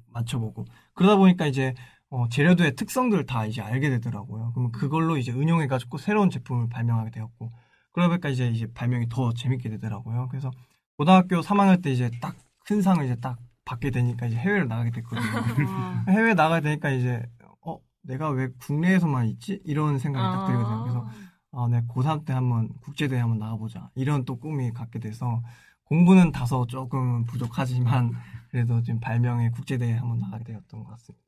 맞춰보고 0.08 0.66
그러다 0.94 1.16
보니까 1.16 1.46
이제 1.46 1.74
어, 2.10 2.28
재료들의 2.28 2.74
특성들을 2.76 3.26
다 3.26 3.46
이제 3.46 3.60
알게 3.60 3.90
되더라고요. 3.90 4.52
그러면 4.52 4.72
그걸로 4.72 5.16
이제 5.16 5.32
응용해가지고 5.32 5.98
새로운 5.98 6.30
제품을 6.30 6.68
발명하게 6.68 7.10
되었고 7.10 7.50
그러다 7.98 8.08
보니까 8.08 8.28
이제 8.28 8.48
이제 8.48 8.66
발명이 8.72 9.08
더 9.08 9.32
재밌게 9.32 9.68
되더라고요. 9.70 10.28
그래서 10.30 10.50
고등학교 10.96 11.40
3학년 11.42 11.82
때 11.82 11.90
이제 11.90 12.10
딱 12.20 12.34
큰 12.68 12.82
상을 12.82 13.02
이제 13.02 13.16
딱 13.16 13.38
받게 13.64 13.90
되니까 13.90 14.26
이제 14.26 14.36
해외를 14.36 14.68
나가게 14.68 14.90
됐거든요. 14.90 15.22
아, 15.68 16.04
해외 16.12 16.34
나가게 16.34 16.60
되니까 16.60 16.90
이제 16.90 17.22
어 17.64 17.78
내가 18.02 18.28
왜 18.28 18.48
국내에서만 18.58 19.26
있지 19.28 19.62
이런 19.64 19.98
생각이 19.98 20.22
딱 20.22 20.46
들거든요. 20.46 20.82
그래서 20.82 21.08
아, 21.52 21.66
내 21.70 21.80
고3 21.86 22.26
때 22.26 22.34
한번 22.34 22.68
국제대회 22.82 23.20
한번 23.20 23.38
나가보자. 23.38 23.88
이런 23.94 24.26
또 24.26 24.38
꿈이 24.38 24.70
갖게 24.74 24.98
돼서 24.98 25.42
공부는 25.84 26.30
다소 26.30 26.66
조금 26.66 27.24
부족하지만 27.24 28.12
그래도 28.50 28.82
지금 28.82 29.00
발명의 29.00 29.50
국제대회 29.52 29.94
한번 29.94 30.18
나가게 30.18 30.44
되었던 30.44 30.84
것 30.84 30.90
같습니다. 30.90 31.24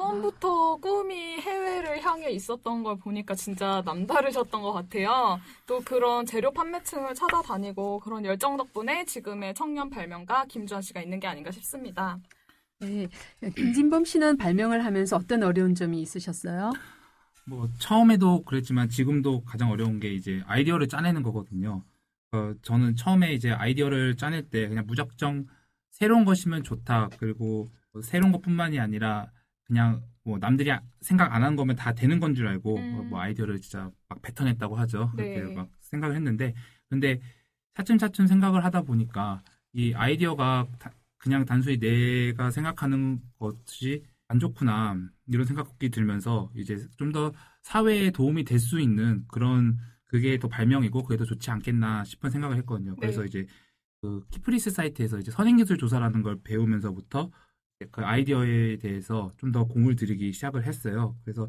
처음부터 0.00 0.76
꿈이 0.76 1.38
해외를 1.40 2.02
향해 2.02 2.30
있었던 2.30 2.82
걸 2.82 2.98
보니까 2.98 3.34
진짜 3.34 3.82
남다르셨던 3.84 4.62
것 4.62 4.72
같아요. 4.72 5.38
또 5.66 5.80
그런 5.80 6.24
재료 6.24 6.50
판매층을 6.50 7.14
찾아다니고 7.14 8.00
그런 8.00 8.24
열정 8.24 8.56
덕분에 8.56 9.04
지금의 9.04 9.54
청년 9.54 9.90
발명가 9.90 10.46
김주환 10.46 10.80
씨가 10.80 11.02
있는 11.02 11.20
게 11.20 11.26
아닌가 11.26 11.50
싶습니다. 11.50 12.18
네. 12.80 13.08
김진범 13.54 14.06
씨는 14.06 14.38
발명을 14.38 14.84
하면서 14.86 15.16
어떤 15.16 15.42
어려운 15.42 15.74
점이 15.74 16.00
있으셨어요? 16.00 16.72
뭐 17.44 17.68
처음에도 17.78 18.42
그랬지만 18.44 18.88
지금도 18.88 19.44
가장 19.44 19.70
어려운 19.70 20.00
게 20.00 20.14
이제 20.14 20.42
아이디어를 20.46 20.88
짜내는 20.88 21.22
거거든요. 21.22 21.84
어, 22.32 22.54
저는 22.62 22.96
처음에 22.96 23.34
이제 23.34 23.50
아이디어를 23.50 24.16
짜낼 24.16 24.48
때 24.48 24.66
그냥 24.66 24.86
무작정 24.86 25.46
새로운 25.90 26.24
것이면 26.24 26.64
좋다. 26.64 27.10
그리고 27.18 27.68
뭐 27.92 28.00
새로운 28.00 28.32
것뿐만이 28.32 28.80
아니라 28.80 29.30
그냥 29.70 30.02
뭐 30.24 30.36
남들이 30.38 30.70
아- 30.72 30.82
생각 31.00 31.32
안 31.32 31.42
한 31.44 31.54
거면 31.56 31.76
다 31.76 31.92
되는 31.94 32.18
건 32.20 32.34
줄 32.34 32.46
알고 32.48 32.76
음. 32.76 32.98
어, 32.98 33.02
뭐 33.04 33.20
아이디어를 33.20 33.60
진짜 33.60 33.90
막 34.08 34.20
뱉어냈다고 34.20 34.74
하죠. 34.76 35.12
네. 35.16 35.34
그렇게 35.36 35.54
막 35.54 35.68
생각을 35.80 36.16
했는데 36.16 36.54
근데 36.88 37.20
차츰차츰 37.74 38.26
생각을 38.26 38.64
하다 38.64 38.82
보니까 38.82 39.40
이 39.72 39.94
아이디어가 39.94 40.66
다- 40.78 40.90
그냥 41.18 41.44
단순히 41.44 41.78
내가 41.78 42.50
생각하는 42.50 43.20
것이 43.38 44.02
안 44.28 44.38
좋구나 44.40 44.96
이런 45.26 45.46
생각이 45.46 45.88
들면서 45.90 46.50
이제 46.56 46.76
좀 46.98 47.12
더 47.12 47.32
사회에 47.62 48.10
도움이 48.10 48.44
될 48.44 48.58
수 48.58 48.80
있는 48.80 49.24
그런 49.28 49.78
그게 50.06 50.38
더 50.38 50.48
발명이고 50.48 51.02
그게 51.04 51.16
더 51.16 51.24
좋지 51.24 51.50
않겠나 51.50 52.04
싶은 52.04 52.30
생각을 52.30 52.56
했거든요. 52.58 52.96
그래서 52.96 53.20
네. 53.20 53.26
이제 53.28 53.46
그 54.00 54.24
키프리스 54.30 54.70
사이트에서 54.70 55.18
이제 55.18 55.30
선행기술 55.30 55.76
조사라는 55.78 56.22
걸 56.22 56.38
배우면서부터 56.42 57.30
그 57.90 58.02
아이디어에 58.04 58.78
대해서 58.78 59.32
좀 59.38 59.52
더 59.52 59.64
공을 59.64 59.96
들이기 59.96 60.32
시작을 60.32 60.64
했어요. 60.66 61.16
그래서 61.24 61.48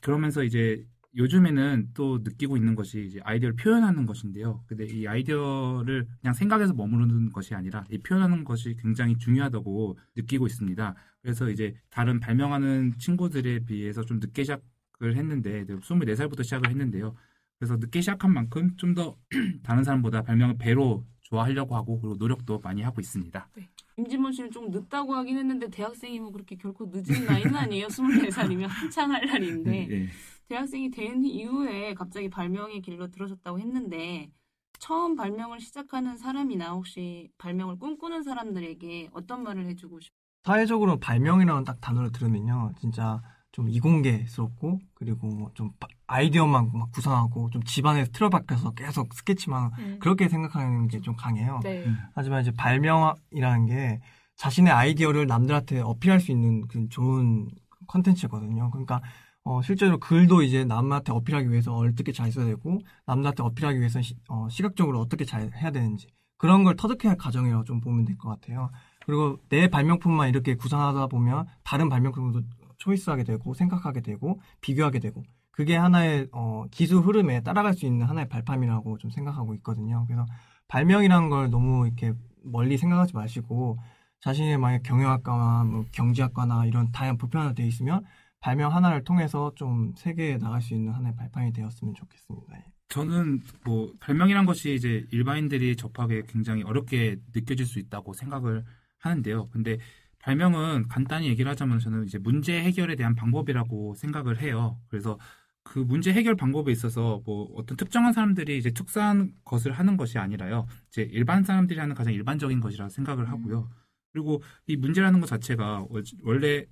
그러면서 0.00 0.42
이제 0.44 0.84
요즘에는 1.16 1.90
또 1.94 2.18
느끼고 2.24 2.56
있는 2.56 2.74
것이 2.74 3.04
이제 3.06 3.20
아이디어를 3.22 3.56
표현하는 3.56 4.06
것인데요. 4.06 4.64
근데 4.66 4.84
이 4.86 5.06
아이디어를 5.06 6.06
그냥 6.20 6.34
생각에서 6.34 6.74
머무르는 6.74 7.30
것이 7.32 7.54
아니라 7.54 7.84
이 7.90 7.98
표현하는 7.98 8.44
것이 8.44 8.76
굉장히 8.80 9.16
중요하다고 9.18 9.98
느끼고 10.16 10.46
있습니다. 10.46 10.94
그래서 11.22 11.50
이제 11.50 11.74
다른 11.90 12.18
발명하는 12.20 12.94
친구들에 12.98 13.60
비해서 13.60 14.02
좀 14.04 14.18
늦게 14.20 14.42
시작을 14.44 15.16
했는데 15.16 15.64
24살부터 15.66 16.42
시작을 16.44 16.70
했는데요. 16.70 17.14
그래서 17.58 17.76
늦게 17.76 18.00
시작한 18.00 18.32
만큼 18.32 18.76
좀 18.76 18.94
더 18.94 19.16
다른 19.62 19.84
사람보다 19.84 20.22
발명을 20.22 20.56
배로 20.58 21.06
좋아하려고 21.34 21.74
하고 21.74 22.00
그리고 22.00 22.14
노력도 22.16 22.60
많이 22.60 22.82
하고 22.82 23.00
있습니다. 23.00 23.48
임진모 23.96 24.30
씨는 24.32 24.50
좀 24.50 24.70
늦다고 24.70 25.14
하긴 25.14 25.36
했는데 25.38 25.68
대학생이면 25.68 26.32
그렇게 26.32 26.56
결코 26.56 26.86
늦은 26.86 27.26
나이는 27.26 27.54
아니에요. 27.56 27.88
24살이면 27.88 28.66
한창 28.68 29.12
할 29.12 29.26
날인데 29.26 29.88
예. 29.90 30.08
대학생이 30.48 30.90
된 30.90 31.24
이후에 31.24 31.94
갑자기 31.94 32.28
발명의 32.28 32.80
길로 32.82 33.10
들어섰다고 33.10 33.58
했는데 33.58 34.30
처음 34.78 35.16
발명을 35.16 35.60
시작하는 35.60 36.16
사람이나 36.16 36.72
혹시 36.72 37.30
발명을 37.38 37.78
꿈꾸는 37.78 38.22
사람들에게 38.22 39.10
어떤 39.12 39.42
말을 39.42 39.66
해주고 39.66 40.00
싶어요? 40.00 40.18
사회적으로 40.44 40.98
발명이라는 40.98 41.64
딱 41.64 41.80
단어를 41.80 42.12
들으면요, 42.12 42.72
진짜 42.78 43.22
좀 43.54 43.68
이공계스럽고 43.68 44.80
그리고 44.94 45.28
뭐좀 45.28 45.70
아이디어만 46.08 46.70
막 46.74 46.90
구상하고 46.90 47.50
좀 47.50 47.62
집안에서 47.62 48.10
틀어박혀서 48.12 48.72
계속 48.72 49.14
스케치만 49.14 49.70
음. 49.78 49.98
그렇게 50.00 50.28
생각하는 50.28 50.88
게 50.88 51.00
좀 51.00 51.14
강해요. 51.16 51.60
네. 51.62 51.84
음. 51.86 51.96
하지만 52.14 52.42
이제 52.42 52.50
발명이라는 52.50 53.66
게 53.66 54.00
자신의 54.36 54.72
아이디어를 54.72 55.26
남들한테 55.28 55.80
어필할 55.80 56.18
수 56.20 56.32
있는 56.32 56.66
그 56.66 56.88
좋은 56.88 57.48
컨텐츠거든요. 57.86 58.70
그러니까 58.70 59.00
어, 59.44 59.62
실제로 59.62 59.98
글도 59.98 60.42
이제 60.42 60.64
남한테 60.64 61.12
어필하기 61.12 61.50
위해서 61.50 61.74
어떻게 61.74 62.10
잘 62.12 62.32
써야 62.32 62.46
되고 62.46 62.80
남들한테 63.06 63.42
어필하기 63.44 63.78
위해서 63.78 64.00
시, 64.02 64.16
각적으로 64.62 64.98
어떻게 65.00 65.24
잘 65.24 65.50
해야 65.54 65.70
되는지 65.70 66.08
그런 66.38 66.64
걸 66.64 66.74
터득해야 66.76 67.10
할 67.12 67.18
과정이라고 67.18 67.62
좀 67.64 67.80
보면 67.80 68.04
될 68.04 68.16
것 68.18 68.30
같아요. 68.30 68.70
그리고 69.06 69.38
내 69.50 69.68
발명품만 69.68 70.28
이렇게 70.30 70.54
구상하다 70.56 71.06
보면 71.08 71.46
다른 71.62 71.88
발명품도 71.88 72.40
초이스하게 72.78 73.24
되고 73.24 73.54
생각하게 73.54 74.00
되고 74.00 74.40
비교하게 74.60 74.98
되고 74.98 75.22
그게 75.50 75.76
하나의 75.76 76.28
어, 76.32 76.64
기술 76.70 76.98
흐름에 77.02 77.42
따라갈 77.42 77.74
수 77.74 77.86
있는 77.86 78.06
하나의 78.06 78.28
발판이라고 78.28 78.98
좀 78.98 79.10
생각하고 79.10 79.54
있거든요. 79.56 80.04
그래서 80.06 80.26
발명이라는 80.68 81.28
걸 81.28 81.50
너무 81.50 81.86
이렇게 81.86 82.12
멀리 82.42 82.76
생각하지 82.76 83.14
마시고 83.14 83.78
자신의 84.20 84.58
만약 84.58 84.82
경영학과나 84.82 85.64
뭐 85.64 85.84
경제학과나 85.92 86.66
이런 86.66 86.90
다양한 86.92 87.18
보편화가 87.18 87.54
되어 87.54 87.66
있으면 87.66 88.02
발명 88.40 88.74
하나를 88.74 89.04
통해서 89.04 89.52
좀 89.54 89.94
세계에 89.96 90.38
나갈 90.38 90.60
수 90.60 90.74
있는 90.74 90.92
하나의 90.92 91.14
발판이 91.16 91.52
되었으면 91.52 91.94
좋겠습니다. 91.94 92.56
예. 92.56 92.64
저는 92.88 93.42
뭐 93.64 93.92
발명이란 94.00 94.46
것이 94.46 94.74
이제 94.74 95.06
일반인들이 95.10 95.76
접하기에 95.76 96.22
굉장히 96.28 96.62
어렵게 96.62 97.16
느껴질 97.34 97.64
수 97.66 97.78
있다고 97.78 98.12
생각을 98.12 98.64
하는데요. 98.98 99.48
근데 99.50 99.78
발명은 100.24 100.88
간단히 100.88 101.28
얘기를 101.28 101.50
하자면 101.50 101.78
저는 101.80 102.04
이제 102.06 102.16
문제 102.16 102.58
해결에 102.58 102.96
대한 102.96 103.14
방법이라고 103.14 103.94
생각을 103.94 104.40
해요. 104.40 104.80
그래서 104.88 105.18
그 105.62 105.78
문제 105.78 106.14
해결 106.14 106.34
방법에 106.34 106.72
있어서 106.72 107.20
뭐 107.26 107.52
어떤 107.56 107.76
특정한 107.76 108.14
사람들이 108.14 108.56
이제 108.56 108.70
특수한 108.70 109.32
것을 109.44 109.72
하는 109.72 109.98
것이 109.98 110.18
아니라요. 110.18 110.66
이제 110.88 111.02
일반 111.12 111.44
사람들이 111.44 111.78
하는 111.78 111.94
가장 111.94 112.14
일반적인 112.14 112.60
것이라고 112.60 112.88
생각을 112.88 113.28
하고요. 113.28 113.68
그리고 114.12 114.42
이 114.66 114.76
문제라는 114.76 115.20
것 115.20 115.26
자체가 115.26 115.86
월- 115.90 116.02
원래 116.22 116.64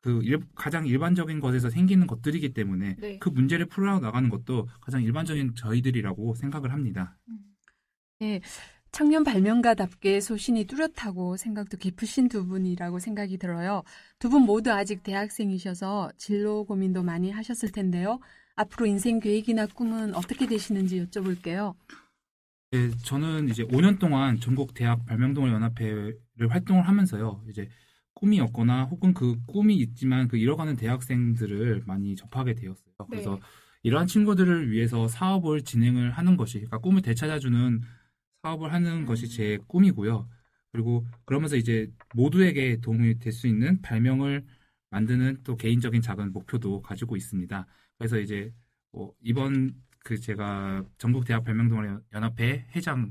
그 0.00 0.20
일- 0.24 0.40
가장 0.56 0.84
일반적인 0.86 1.38
것에서 1.38 1.70
생기는 1.70 2.08
것들이기 2.08 2.54
때문에 2.54 2.96
네. 2.96 3.18
그 3.20 3.28
문제를 3.28 3.66
풀어 3.66 4.00
나가는 4.00 4.28
것도 4.28 4.68
가장 4.80 5.00
일반적인 5.02 5.54
저희들이라고 5.54 6.34
생각을 6.34 6.72
합니다. 6.72 7.16
청년 8.96 9.24
발명가답게 9.24 10.22
소신이 10.22 10.64
뚜렷하고 10.64 11.36
생각도 11.36 11.76
깊으신 11.76 12.28
두 12.28 12.46
분이라고 12.46 12.98
생각이 12.98 13.36
들어요. 13.36 13.82
두 14.18 14.30
분 14.30 14.44
모두 14.44 14.72
아직 14.72 15.02
대학생이셔서 15.02 16.12
진로 16.16 16.64
고민도 16.64 17.02
많이 17.02 17.30
하셨을 17.30 17.72
텐데요. 17.72 18.20
앞으로 18.54 18.86
인생 18.86 19.20
계획이나 19.20 19.66
꿈은 19.66 20.14
어떻게 20.14 20.46
되시는지 20.46 21.04
여쭤볼게요. 21.04 21.74
네, 22.70 22.88
저는 23.04 23.50
이제 23.50 23.64
5년 23.64 23.98
동안 23.98 24.40
전국 24.40 24.72
대학 24.72 25.04
발명동아리 25.04 25.52
연합회를 25.52 26.16
활동을 26.48 26.88
하면서요. 26.88 27.44
이제 27.50 27.68
꿈이 28.14 28.40
없거나 28.40 28.84
혹은 28.84 29.12
그 29.12 29.36
꿈이 29.46 29.76
있지만 29.76 30.26
그 30.26 30.38
잃어가는 30.38 30.74
대학생들을 30.74 31.82
많이 31.84 32.16
접하게 32.16 32.54
되었어요. 32.54 32.94
그래서 33.10 33.34
네. 33.34 33.40
이러한 33.82 34.06
친구들을 34.06 34.70
위해서 34.70 35.06
사업을 35.06 35.60
진행을 35.64 36.12
하는 36.12 36.38
것이, 36.38 36.54
그러니까 36.60 36.78
꿈을 36.78 37.02
되찾아주는 37.02 37.82
사업을 38.46 38.72
하는 38.72 39.06
것이 39.06 39.28
제 39.28 39.58
꿈이고요. 39.66 40.28
그리고 40.72 41.04
그러면서 41.24 41.56
이제 41.56 41.90
모두에게 42.14 42.76
도움이 42.80 43.18
될 43.18 43.32
수 43.32 43.46
있는 43.48 43.80
발명을 43.82 44.44
만드는 44.90 45.38
또 45.42 45.56
개인적인 45.56 46.00
작은 46.00 46.32
목표도 46.32 46.82
가지고 46.82 47.16
있습니다. 47.16 47.66
그래서 47.98 48.18
이제 48.20 48.52
어, 48.92 49.10
이번 49.20 49.74
그 50.04 50.18
제가 50.20 50.84
전국 50.98 51.24
대학 51.24 51.42
발명동아리 51.44 51.88
연합회 52.12 52.66
회장을 52.76 53.10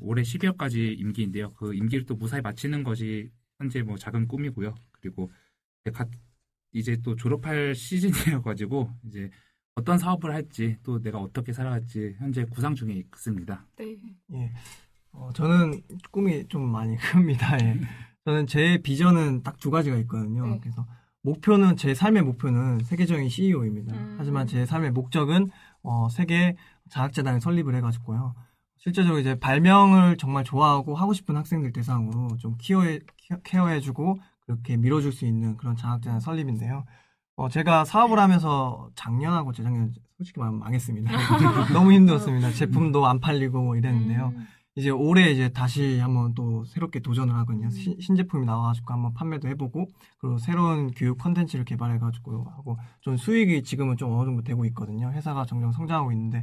올해 0.00 0.22
12월까지 0.22 0.98
임기인데요. 0.98 1.52
그 1.52 1.74
임기를 1.74 2.06
또 2.06 2.14
무사히 2.16 2.40
마치는 2.40 2.84
것이 2.84 3.30
현재 3.58 3.82
뭐 3.82 3.96
작은 3.98 4.26
꿈이고요. 4.28 4.74
그리고 4.92 5.30
갓- 5.92 6.08
이제 6.72 6.96
또 7.02 7.14
졸업할 7.16 7.74
시즌이어 7.74 8.40
가지고 8.42 8.90
이제 9.06 9.30
어떤 9.76 9.98
사업을 9.98 10.32
할지 10.32 10.76
또 10.84 11.00
내가 11.02 11.18
어떻게 11.18 11.52
살아갈지 11.52 12.14
현재 12.18 12.44
구상 12.44 12.74
중에 12.74 12.92
있습니다. 12.92 13.66
네. 13.76 13.96
예. 14.34 14.52
어, 15.12 15.30
저는 15.34 15.80
꿈이 16.10 16.46
좀 16.48 16.68
많이 16.70 16.96
큽니다. 16.98 17.58
예. 17.60 17.80
저는 18.24 18.46
제 18.46 18.78
비전은 18.82 19.42
딱 19.42 19.58
두 19.58 19.70
가지가 19.70 19.96
있거든요. 19.98 20.46
네. 20.46 20.58
그래서 20.60 20.86
목표는 21.22 21.76
제 21.76 21.94
삶의 21.94 22.22
목표는 22.22 22.80
세계적인 22.84 23.28
CEO입니다. 23.28 23.94
음. 23.94 24.14
하지만 24.18 24.46
제 24.46 24.64
삶의 24.66 24.92
목적은 24.92 25.50
어, 25.82 26.08
세계 26.10 26.54
자학재단을 26.90 27.40
설립을 27.40 27.74
해가지고요. 27.76 28.34
실제적으로 28.78 29.18
이제 29.18 29.34
발명을 29.38 30.18
정말 30.18 30.44
좋아하고 30.44 30.94
하고 30.94 31.14
싶은 31.14 31.36
학생들 31.36 31.72
대상으로 31.72 32.36
좀 32.36 32.56
키워해, 32.58 33.00
키워- 33.16 33.40
케어해주고 33.42 34.18
그렇게 34.40 34.76
밀어줄 34.76 35.10
수 35.12 35.24
있는 35.24 35.56
그런 35.56 35.74
자학재단 35.76 36.20
설립인데요. 36.20 36.84
어, 37.36 37.48
제가 37.48 37.84
사업을 37.84 38.18
하면서 38.18 38.90
작년하고 38.94 39.52
재작년 39.52 39.92
솔직히 40.16 40.38
말하면 40.38 40.60
망했습니다. 40.60 41.10
너무 41.72 41.92
힘들었습니다. 41.92 42.52
제품도 42.52 43.06
안 43.06 43.20
팔리고 43.20 43.62
뭐 43.62 43.76
이랬는데요. 43.76 44.32
음. 44.36 44.46
이제 44.76 44.90
올해 44.90 45.30
이제 45.30 45.48
다시 45.50 46.00
한번 46.00 46.34
또 46.34 46.64
새롭게 46.64 47.00
도전을 47.00 47.32
음. 47.34 47.38
하거든요. 47.40 47.70
신, 47.70 47.96
신제품이 48.00 48.44
나와가지고 48.46 48.92
한번 48.92 49.14
판매도 49.14 49.48
해보고 49.48 49.88
그리고 50.18 50.38
새로운 50.38 50.90
교육 50.92 51.18
컨텐츠를 51.18 51.64
개발해가지고 51.64 52.44
하고 52.56 52.78
좀 53.00 53.16
수익이 53.16 53.62
지금은 53.62 53.96
좀 53.96 54.12
어느 54.12 54.26
정도 54.26 54.42
되고 54.42 54.64
있거든요. 54.66 55.10
회사가 55.12 55.44
점점 55.46 55.72
성장하고 55.72 56.12
있는데 56.12 56.42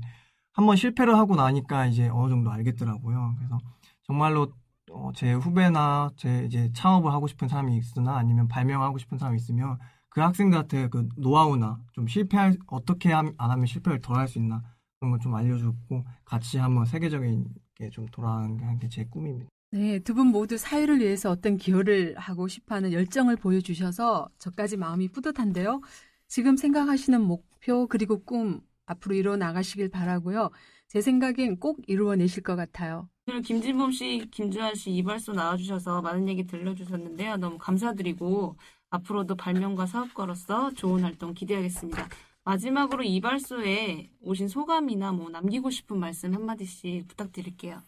한번 0.53 0.75
실패를 0.75 1.17
하고 1.17 1.35
나니까 1.35 1.85
이제 1.87 2.09
어느 2.09 2.29
정도 2.29 2.51
알겠더라고요. 2.51 3.35
그래서 3.37 3.59
정말로 4.03 4.53
어, 4.91 5.11
제 5.15 5.33
후배나 5.33 6.11
제 6.17 6.43
이제 6.45 6.69
창업을 6.73 7.11
하고 7.11 7.27
싶은 7.27 7.47
사람이 7.47 7.77
있으나 7.77 8.17
아니면 8.17 8.47
발명하고 8.49 8.97
싶은 8.97 9.17
사람이 9.17 9.37
있으면 9.37 9.77
그 10.11 10.19
학생들한테 10.19 10.89
그 10.89 11.07
노하우나 11.15 11.79
좀 11.93 12.05
실패할 12.05 12.57
어떻게 12.67 13.11
함- 13.11 13.33
안 13.37 13.49
하면 13.49 13.65
실패를 13.65 14.01
덜 14.01 14.17
할 14.17 14.27
수 14.27 14.37
있나 14.39 14.61
그런 14.99 15.11
걸 15.11 15.19
좀 15.19 15.33
알려주고 15.33 16.05
같이 16.25 16.57
한번 16.57 16.85
세계적인 16.85 17.45
게 17.75 17.89
좀 17.89 18.05
돌아가는 18.07 18.77
게 18.79 18.89
제 18.89 19.05
꿈입니다. 19.05 19.49
네, 19.71 19.99
두 19.99 20.13
분 20.13 20.27
모두 20.27 20.57
사회를 20.57 20.99
위해서 20.99 21.31
어떤 21.31 21.55
기여를 21.57 22.15
하고 22.17 22.47
싶어하는 22.49 22.91
열정을 22.91 23.37
보여주셔서 23.37 24.29
저까지 24.37 24.75
마음이 24.77 25.07
뿌듯한데요. 25.07 25.79
지금 26.27 26.57
생각하시는 26.57 27.21
목표 27.21 27.87
그리고 27.87 28.21
꿈 28.23 28.59
앞으로 28.85 29.15
이루어 29.15 29.37
나가시길 29.37 29.87
바라고요. 29.89 30.49
제 30.89 30.99
생각엔 30.99 31.57
꼭 31.59 31.79
이루어내실 31.87 32.43
것 32.43 32.57
같아요. 32.57 33.07
오늘 33.27 33.41
김진범 33.41 33.91
씨, 33.91 34.27
김주환 34.29 34.75
씨 34.75 34.91
이발소 34.91 35.31
나와주셔서 35.33 36.01
많은 36.01 36.27
얘기 36.27 36.45
들려주셨는데요. 36.45 37.37
너무 37.37 37.57
감사드리고 37.57 38.57
앞으로도 38.91 39.35
발명가 39.35 39.85
사업가로서 39.87 40.71
좋은 40.73 41.03
활동 41.03 41.33
기대하겠습니다. 41.33 42.07
마지막으로 42.43 43.03
이발소에 43.03 44.09
오신 44.21 44.47
소감이나 44.49 45.11
뭐 45.13 45.29
남기고 45.29 45.69
싶은 45.71 45.99
말씀 45.99 46.33
한마디씩 46.33 47.07
부탁드릴게요. 47.07 47.81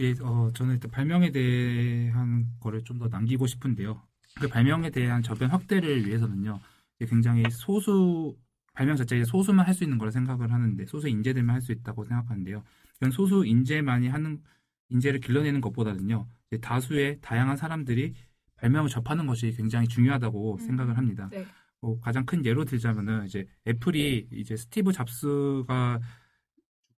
예, 0.00 0.12
어, 0.22 0.50
저는 0.54 0.74
일단 0.74 0.90
발명에 0.90 1.30
대한 1.32 2.46
거를 2.60 2.84
좀 2.84 2.98
더 2.98 3.08
남기고 3.08 3.46
싶은데요. 3.46 4.02
그 4.40 4.48
발명에 4.48 4.90
대한 4.90 5.22
저변 5.22 5.50
확대를 5.50 6.06
위해서는요, 6.06 6.60
굉장히 7.08 7.44
소수, 7.50 8.36
발명 8.74 8.96
자체에 8.96 9.24
소수만 9.24 9.66
할 9.66 9.74
수 9.74 9.84
있는 9.84 9.96
거라 9.98 10.10
생각을 10.10 10.52
하는데, 10.52 10.84
소수 10.86 11.08
인재들만 11.08 11.54
할 11.54 11.62
수 11.62 11.72
있다고 11.72 12.04
생각하는데요. 12.04 12.62
이런 13.00 13.10
소수 13.10 13.46
인재만이 13.46 14.08
하는, 14.08 14.42
인재를 14.90 15.20
길러내는 15.20 15.62
것보다는요, 15.62 16.28
다수의 16.60 17.18
다양한 17.22 17.56
사람들이 17.56 18.14
발명을 18.56 18.88
접하는 18.88 19.26
것이 19.26 19.52
굉장히 19.56 19.86
중요하다고 19.88 20.54
음, 20.54 20.58
생각을 20.58 20.96
합니다. 20.96 21.28
네. 21.30 21.46
뭐 21.80 21.98
가장 22.00 22.24
큰 22.24 22.44
예로 22.44 22.64
들자면은 22.64 23.26
이제 23.26 23.46
애플이 23.66 24.28
이제 24.32 24.56
스티브 24.56 24.92
잡스가 24.92 26.00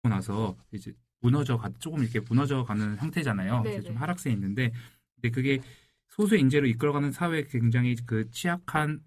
죽고 0.06 0.08
나서 0.08 0.56
이제 0.72 0.92
무너져 1.20 1.56
가 1.56 1.70
조금 1.78 2.02
이렇게 2.02 2.20
무너져 2.20 2.62
가는 2.64 2.96
형태잖아요. 2.96 3.62
네, 3.62 3.70
이제 3.72 3.82
좀 3.82 3.94
네. 3.94 3.98
하락세에 3.98 4.32
있는데 4.32 4.72
근데 5.14 5.30
그게 5.30 5.60
소수 6.08 6.36
인재로 6.36 6.66
이끌어가는 6.66 7.10
사회에 7.10 7.44
굉장히 7.44 7.96
그 8.06 8.30
취약한 8.30 9.00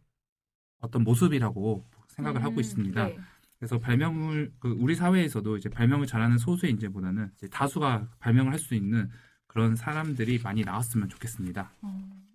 어떤 0.80 1.04
모습이라고 1.04 1.86
생각을 2.08 2.44
하고 2.44 2.56
음, 2.56 2.60
있습니다. 2.60 3.06
네. 3.06 3.18
그래서 3.58 3.78
발명을 3.78 4.54
그 4.60 4.70
우리 4.80 4.96
사회에서도 4.96 5.58
이제 5.58 5.70
발명을 5.70 6.08
잘하는 6.08 6.38
소수 6.38 6.66
인재보다는 6.66 7.32
이제 7.36 7.48
다수가 7.48 8.08
발명을 8.20 8.54
할 8.54 8.60
수 8.60 8.74
있는 8.74 9.10
그런 9.48 9.76
사람들이 9.76 10.40
많이 10.44 10.64
나왔으면 10.64 11.10
좋겠습니다. 11.10 11.72
어, 11.82 12.29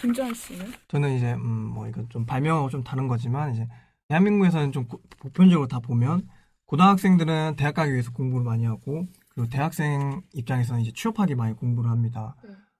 김주환 0.00 0.34
씨는? 0.34 0.72
저는 0.88 1.16
이제 1.16 1.32
음, 1.34 1.40
뭐 1.74 1.86
이건 1.88 2.08
좀 2.08 2.26
발명하고 2.26 2.70
좀 2.70 2.82
다른 2.82 3.08
거지만 3.08 3.52
이제 3.52 3.66
대한민국에서는 4.08 4.72
좀 4.72 4.86
고- 4.88 5.00
보편적으로 5.20 5.68
다 5.68 5.78
보면 5.80 6.26
고등학생들은 6.66 7.56
대학 7.56 7.74
가기 7.74 7.92
위해서 7.92 8.10
공부를 8.12 8.44
많이 8.44 8.64
하고 8.64 9.06
그리고 9.28 9.48
대학생 9.48 10.22
입장에서는 10.34 10.80
이제 10.82 10.92
취업하기 10.94 11.34
많이 11.34 11.54
공부를 11.54 11.90
합니다. 11.90 12.34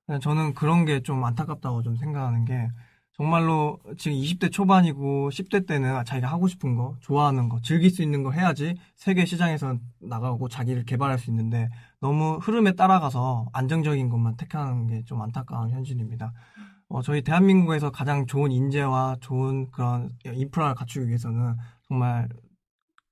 네. 0.08 0.18
저는 0.18 0.54
그런 0.54 0.84
게 0.84 1.00
좀 1.02 1.24
안타깝다고 1.24 1.82
좀 1.82 1.96
생각하는 1.96 2.44
게 2.44 2.68
정말로 3.14 3.78
지금 3.98 4.16
20대 4.16 4.50
초반이고 4.50 5.28
10대 5.30 5.66
때는 5.66 6.04
자기가 6.06 6.28
하고 6.28 6.48
싶은 6.48 6.74
거, 6.76 6.96
좋아하는 7.00 7.48
거, 7.50 7.60
즐길 7.60 7.90
수 7.90 8.02
있는 8.02 8.22
거 8.22 8.32
해야지 8.32 8.74
세계 8.96 9.26
시장에서 9.26 9.76
나가고 10.00 10.48
자기를 10.48 10.84
개발할 10.84 11.18
수 11.18 11.30
있는데 11.30 11.68
너무 12.00 12.38
흐름에 12.42 12.72
따라가서 12.72 13.46
안정적인 13.52 14.08
것만 14.08 14.36
택하는 14.36 14.86
게 14.88 15.02
좀 15.04 15.20
안타까운 15.22 15.70
현실입니다. 15.70 16.32
어, 16.92 17.00
저희 17.00 17.22
대한민국에서 17.22 17.90
가장 17.90 18.26
좋은 18.26 18.52
인재와 18.52 19.16
좋은 19.22 19.70
그런 19.70 20.14
인프라를 20.26 20.74
갖추기 20.74 21.08
위해서는 21.08 21.56
정말 21.88 22.28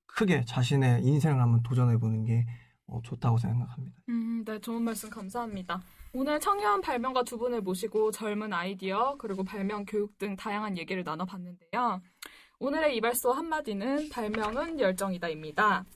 크게 0.07 0.45
자신의 0.45 1.03
인생을 1.03 1.41
한번 1.41 1.63
도전해보는 1.63 2.27
게 2.27 2.47
어, 2.87 3.01
좋다고 3.03 3.39
생각합니다. 3.39 3.97
음, 4.11 4.45
네, 4.45 4.59
좋은 4.59 4.83
말씀 4.83 5.09
감사합니다. 5.09 5.83
오늘 6.13 6.39
청년 6.41 6.83
발명가 6.83 7.23
두 7.23 7.39
분을 7.39 7.63
모시고 7.63 8.11
젊은 8.11 8.53
아이디어 8.53 9.17
그리고 9.19 9.45
발명 9.45 9.87
교육 9.87 10.19
등 10.19 10.37
다양한 10.37 10.77
얘기를 10.77 11.03
나눠봤는데요. 11.03 12.03
오늘의 12.59 12.97
이발소 12.97 13.33
한마디는 13.33 14.11
발명은 14.11 14.79
열정이다입니다. 14.79 15.87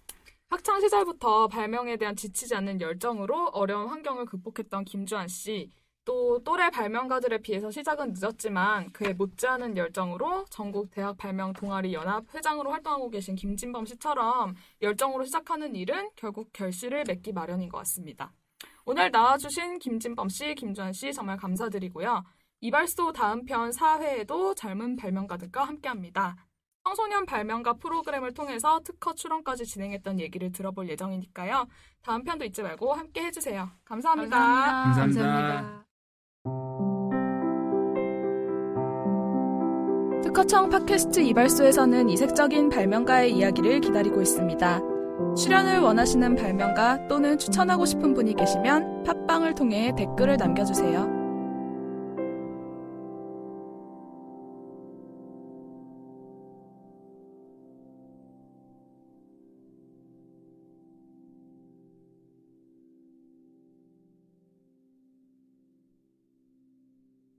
학창 0.48 0.80
시절부터 0.80 1.48
발명에 1.48 1.98
대한 1.98 2.16
지치지 2.16 2.54
않는 2.54 2.80
열정으로 2.80 3.48
어려운 3.48 3.88
환경을 3.88 4.24
극복했던 4.24 4.86
김주환 4.86 5.28
씨, 5.28 5.70
또 6.04 6.42
또래 6.44 6.70
발명가들에 6.70 7.38
비해서 7.38 7.70
시작은 7.70 8.12
늦었지만 8.12 8.92
그에 8.92 9.14
못지않은 9.14 9.76
열정으로 9.76 10.44
전국 10.50 10.90
대학 10.90 11.16
발명 11.16 11.52
동아리 11.52 11.94
연합 11.94 12.24
회장으로 12.34 12.70
활동하고 12.70 13.10
계신 13.10 13.34
김진범 13.34 13.86
씨처럼 13.86 14.54
열정으로 14.82 15.24
시작하는 15.24 15.74
일은 15.74 16.10
결국 16.16 16.52
결실을 16.52 17.04
맺기 17.06 17.32
마련인 17.32 17.68
것 17.68 17.78
같습니다. 17.78 18.32
오늘 18.84 19.10
나와주신 19.10 19.78
김진범 19.78 20.28
씨, 20.28 20.54
김주환 20.54 20.92
씨 20.92 21.12
정말 21.12 21.38
감사드리고요. 21.38 22.22
이발소 22.60 23.12
다음 23.12 23.44
편 23.44 23.70
4회에도 23.70 24.56
젊은 24.56 24.96
발명가들과 24.96 25.64
함께합니다. 25.64 26.36
청소년 26.84 27.24
발명가 27.24 27.72
프로그램을 27.72 28.34
통해서 28.34 28.78
특허 28.84 29.14
출원까지 29.14 29.64
진행했던 29.64 30.20
얘기를 30.20 30.52
들어볼 30.52 30.88
예정이니까요. 30.90 31.66
다음 32.02 32.22
편도 32.24 32.44
잊지 32.44 32.62
말고 32.62 32.92
함께 32.92 33.24
해주세요. 33.24 33.70
감사합니다. 33.86 34.38
감사합니다. 34.38 35.83
특허청 40.34 40.68
팟캐스트 40.68 41.20
이발소에서는 41.20 42.10
이색적인 42.10 42.68
발명가의 42.68 43.36
이야기를 43.36 43.80
기다리고 43.80 44.20
있습니다. 44.20 44.80
출연을 45.36 45.78
원하시는 45.78 46.34
발명가 46.34 47.06
또는 47.06 47.38
추천하고 47.38 47.86
싶은 47.86 48.14
분이 48.14 48.34
계시면 48.34 49.04
팟빵을 49.04 49.54
통해 49.54 49.94
댓글을 49.96 50.36
남겨주세요. 50.36 51.13